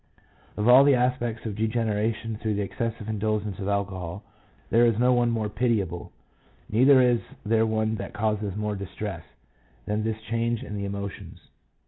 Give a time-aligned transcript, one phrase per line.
[0.57, 4.23] Of all the aspects of degeneration through the excessive indulgence of alcohol,
[4.71, 6.11] there is no one more pitiable,
[6.71, 9.23] neither is there one that causes more distress,
[9.85, 11.39] than this change in the emotions.